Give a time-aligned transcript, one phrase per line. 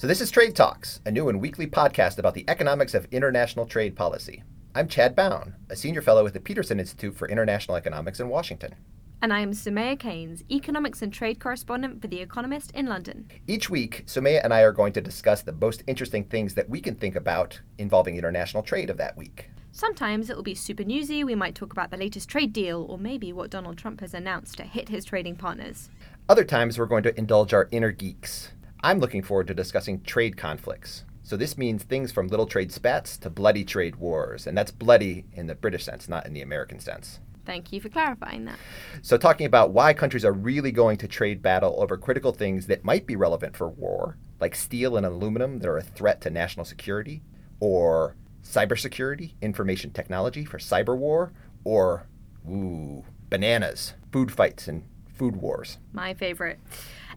[0.00, 3.66] So, this is Trade Talks, a new and weekly podcast about the economics of international
[3.66, 4.42] trade policy.
[4.74, 8.76] I'm Chad Bown, a senior fellow at the Peterson Institute for International Economics in Washington.
[9.20, 13.28] And I am Soumaya Keynes, economics and trade correspondent for The Economist in London.
[13.46, 16.80] Each week, Soumaya and I are going to discuss the most interesting things that we
[16.80, 19.50] can think about involving international trade of that week.
[19.70, 21.24] Sometimes it will be super newsy.
[21.24, 24.56] We might talk about the latest trade deal or maybe what Donald Trump has announced
[24.56, 25.90] to hit his trading partners.
[26.26, 28.52] Other times, we're going to indulge our inner geeks.
[28.82, 31.04] I'm looking forward to discussing trade conflicts.
[31.22, 35.26] So this means things from little trade spats to bloody trade wars, and that's bloody
[35.32, 37.20] in the British sense, not in the American sense.
[37.44, 38.58] Thank you for clarifying that.
[39.02, 42.84] So, talking about why countries are really going to trade battle over critical things that
[42.84, 46.64] might be relevant for war, like steel and aluminum that are a threat to national
[46.64, 47.22] security,
[47.58, 51.32] or cybersecurity, information technology for cyber war,
[51.64, 52.06] or,
[52.48, 55.78] ooh, bananas, food fights and food wars.
[55.92, 56.58] My favorite.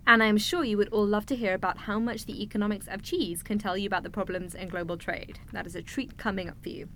[0.06, 3.02] And I'm sure you would all love to hear about how much the economics of
[3.02, 5.40] cheese can tell you about the problems in global trade.
[5.54, 6.90] That is a treat coming up for you.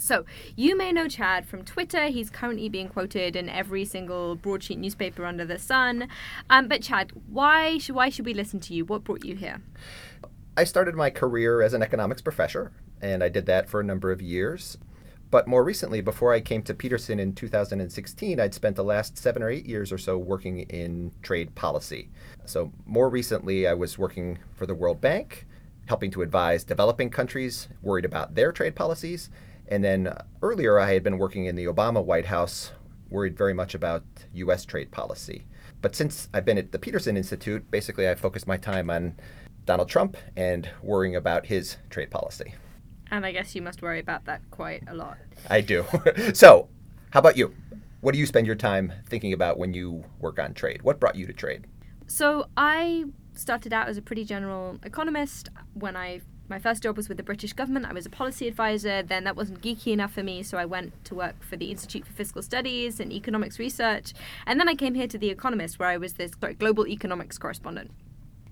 [0.00, 2.06] So, you may know Chad from Twitter.
[2.06, 6.08] He's currently being quoted in every single broadsheet newspaper under the sun.
[6.48, 8.84] Um, but, Chad, why should, why should we listen to you?
[8.84, 9.60] What brought you here?
[10.56, 14.12] I started my career as an economics professor, and I did that for a number
[14.12, 14.78] of years.
[15.30, 19.42] But more recently, before I came to Peterson in 2016, I'd spent the last seven
[19.42, 22.08] or eight years or so working in trade policy.
[22.46, 25.46] So, more recently, I was working for the World Bank,
[25.86, 29.28] helping to advise developing countries worried about their trade policies.
[29.68, 32.72] And then earlier, I had been working in the Obama White House,
[33.10, 34.64] worried very much about U.S.
[34.64, 35.44] trade policy.
[35.82, 39.14] But since I've been at the Peterson Institute, basically I've focused my time on
[39.66, 42.54] Donald Trump and worrying about his trade policy.
[43.10, 45.18] And I guess you must worry about that quite a lot.
[45.48, 45.84] I do.
[46.34, 46.68] so,
[47.10, 47.54] how about you?
[48.00, 50.82] What do you spend your time thinking about when you work on trade?
[50.82, 51.66] What brought you to trade?
[52.06, 55.48] So, I started out as a pretty general economist.
[55.74, 57.84] When I my first job was with the British government.
[57.84, 59.02] I was a policy advisor.
[59.02, 62.06] Then that wasn't geeky enough for me, so I went to work for the Institute
[62.06, 64.14] for Fiscal Studies and Economics Research.
[64.46, 67.90] And then I came here to The Economist, where I was this global economics correspondent.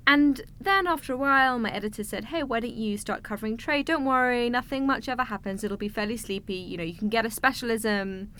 [0.06, 3.86] And then after a while, my editor said, Hey, why don't you start covering trade?
[3.86, 5.64] Don't worry, nothing much ever happens.
[5.64, 6.54] It'll be fairly sleepy.
[6.54, 8.30] You know, you can get a specialism,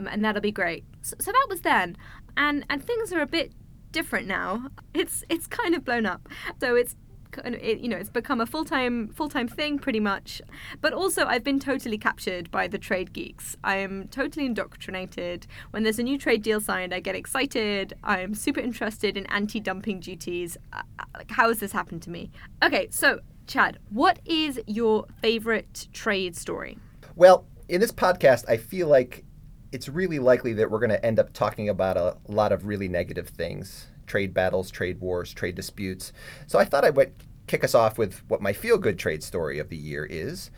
[0.00, 0.84] um, and that'll be great.
[1.02, 1.96] So, so that was then.
[2.36, 3.52] And, and things are a bit
[3.92, 4.68] different now.
[4.94, 6.28] It's it's kind of blown up.
[6.60, 6.96] So it's
[7.44, 10.40] it, you know it's become a full-time full-time thing pretty much.
[10.80, 13.56] But also i've been totally captured by the trade geeks.
[13.64, 15.46] I am totally indoctrinated.
[15.70, 17.94] When there's a new trade deal signed i get excited.
[18.04, 20.56] I'm super interested in anti-dumping duties.
[20.72, 22.30] Uh, uh, like how has this happened to me?
[22.62, 26.78] Okay so chad what is your favorite trade story?
[27.16, 29.24] Well in this podcast i feel like
[29.72, 32.88] it's really likely that we're going to end up talking about a lot of really
[32.88, 36.12] negative things trade battles, trade wars, trade disputes.
[36.46, 37.12] So I thought I would
[37.46, 40.50] kick us off with what my feel good trade story of the year is,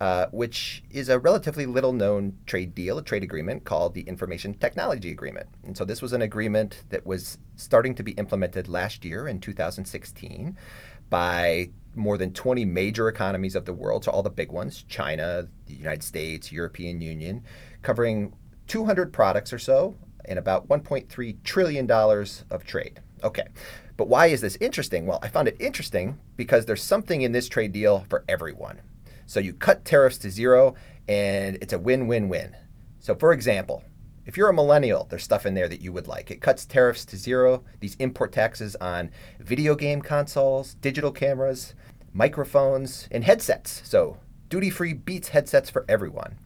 [0.00, 4.54] uh, which is a relatively little known trade deal, a trade agreement called the Information
[4.54, 5.48] Technology Agreement.
[5.64, 9.40] And so this was an agreement that was starting to be implemented last year in
[9.40, 10.56] 2016
[11.08, 15.46] by more than 20 major economies of the world, so all the big ones China,
[15.66, 17.44] the United States, European Union,
[17.82, 18.32] covering
[18.66, 23.00] 200 products or so and about $1.3 trillion of trade.
[23.24, 23.46] Okay,
[23.96, 25.06] but why is this interesting?
[25.06, 28.80] Well, I found it interesting because there's something in this trade deal for everyone.
[29.26, 30.74] So you cut tariffs to zero,
[31.08, 32.56] and it's a win win win.
[32.98, 33.84] So, for example,
[34.26, 36.30] if you're a millennial, there's stuff in there that you would like.
[36.30, 41.74] It cuts tariffs to zero, these import taxes on video game consoles, digital cameras,
[42.12, 43.82] microphones, and headsets.
[43.84, 44.18] So,
[44.48, 46.38] duty free Beats headsets for everyone.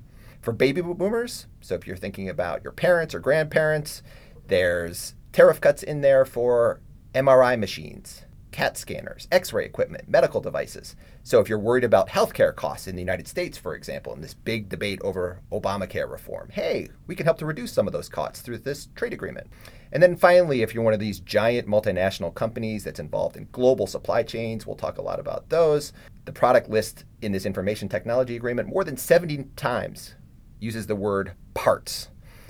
[0.47, 4.05] For baby boomers, so if you're thinking about your parents or grandparents,
[4.47, 6.81] there's tariff cuts in there for
[7.17, 10.95] MRI machines, CAT scanners, x ray equipment, medical devices.
[11.25, 14.35] So if you're worried about healthcare costs in the United States, for example, in this
[14.35, 18.41] big debate over Obamacare reform, hey, we can help to reduce some of those costs
[18.41, 19.49] through this trade agreement.
[19.91, 23.89] And then finally, if you're one of these giant multinational companies that's involved in global
[23.89, 25.93] supply chains, we'll talk a lot about those.
[26.25, 30.15] The product list in this information technology agreement more than 70 times
[30.61, 32.09] uses the word parts.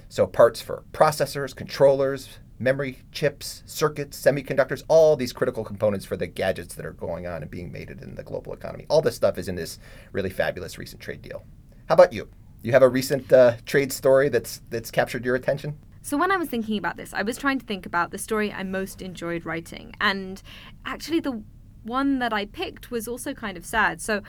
[0.09, 6.27] So, parts for processors, controllers, memory chips, circuits, semiconductors, all these critical components for the
[6.27, 8.87] gadgets that are going on and being made in the global economy.
[8.89, 9.79] All this stuff is in this
[10.13, 11.45] really fabulous recent trade deal.
[11.89, 12.29] How about you?
[12.63, 15.79] You have a recent uh, trade story that's that's captured your attention?
[16.03, 18.53] So when I was thinking about this, I was trying to think about the story
[18.53, 20.43] I most enjoyed writing, and
[20.85, 21.43] actually the
[21.83, 24.01] one that I picked was also kind of sad.
[24.01, 24.23] So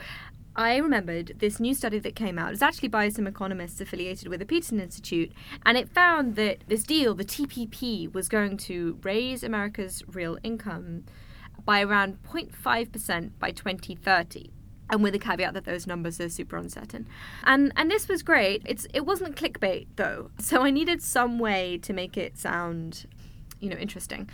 [0.58, 2.48] I remembered this new study that came out.
[2.48, 5.30] It was actually by some economists affiliated with the Peterson Institute,
[5.64, 11.04] and it found that this deal, the TPP, was going to raise America's real income
[11.64, 14.50] by around 0.5% by 2030
[14.90, 17.06] and with the caveat that those numbers are super uncertain.
[17.44, 18.62] And and this was great.
[18.64, 20.30] It's it wasn't clickbait though.
[20.40, 23.06] So I needed some way to make it sound,
[23.60, 24.28] you know, interesting.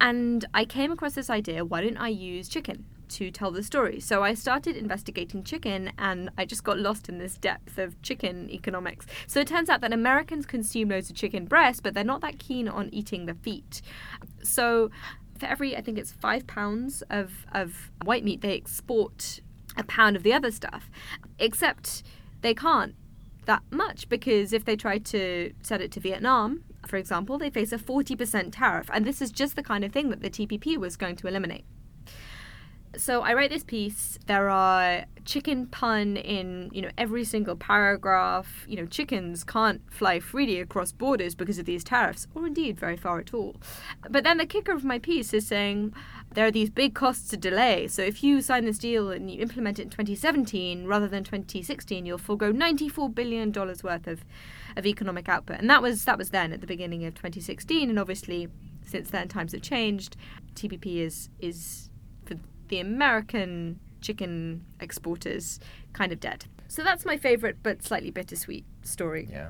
[0.00, 2.84] And I came across this idea, why don't I use chicken?
[3.10, 4.00] To tell the story.
[4.00, 8.50] So I started investigating chicken and I just got lost in this depth of chicken
[8.50, 9.06] economics.
[9.26, 12.38] So it turns out that Americans consume loads of chicken breast, but they're not that
[12.38, 13.82] keen on eating the feet.
[14.42, 14.90] So
[15.38, 19.40] for every, I think it's five pounds of, of white meat, they export
[19.76, 20.90] a pound of the other stuff.
[21.38, 22.02] Except
[22.40, 22.94] they can't
[23.48, 27.72] that much because if they try to sell it to Vietnam, for example, they face
[27.72, 28.90] a 40% tariff.
[28.92, 31.64] And this is just the kind of thing that the TPP was going to eliminate.
[32.96, 34.18] So I write this piece.
[34.26, 38.64] There are chicken pun in you know every single paragraph.
[38.66, 42.96] You know chickens can't fly freely across borders because of these tariffs, or indeed very
[42.96, 43.56] far at all.
[44.08, 45.92] But then the kicker of my piece is saying
[46.34, 47.88] there are these big costs to delay.
[47.88, 52.06] So if you sign this deal and you implement it in 2017 rather than 2016,
[52.06, 54.24] you'll forego 94 billion dollars worth of
[54.76, 55.58] of economic output.
[55.58, 58.48] And that was that was then at the beginning of 2016, and obviously
[58.86, 60.16] since then times have changed.
[60.54, 61.90] TPP is is
[62.68, 65.58] the American chicken exporters
[65.92, 66.46] kind of dead.
[66.68, 69.28] So that's my favorite but slightly bittersweet story.
[69.30, 69.48] Yeah.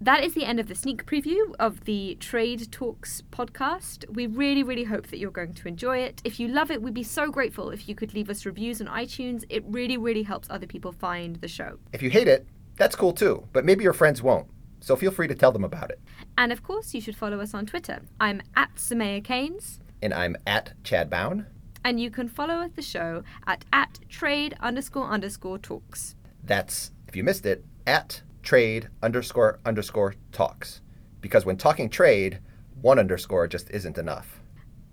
[0.00, 4.04] That is the end of the sneak preview of the Trade Talks podcast.
[4.12, 6.20] We really, really hope that you're going to enjoy it.
[6.24, 8.88] If you love it, we'd be so grateful if you could leave us reviews on
[8.88, 9.44] iTunes.
[9.48, 11.78] It really, really helps other people find the show.
[11.92, 12.46] If you hate it,
[12.76, 14.48] that's cool too, but maybe your friends won't.
[14.80, 16.00] So feel free to tell them about it.
[16.36, 18.02] And of course, you should follow us on Twitter.
[18.20, 19.80] I'm at Soumaya Keynes.
[20.04, 21.46] And I'm at Chad Bown.
[21.82, 26.14] And you can follow the show at, at trade underscore underscore talks.
[26.44, 30.82] That's, if you missed it, at trade underscore underscore talks.
[31.22, 32.40] Because when talking trade,
[32.82, 34.42] one underscore just isn't enough.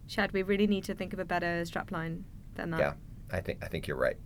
[0.08, 2.24] Chad, we really need to think of a better strapline
[2.56, 2.80] than that.
[2.80, 2.94] Yeah,
[3.34, 4.18] I think I think you're right.